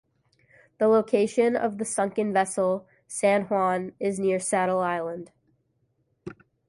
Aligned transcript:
The 0.79 0.87
location 0.87 1.55
of 1.55 1.77
the 1.77 1.85
sunken 1.85 2.33
vessel 2.33 2.87
"San 3.05 3.43
Juan" 3.43 3.93
is 3.99 4.17
near 4.17 4.39
Saddle 4.39 4.79
Island. 4.79 5.29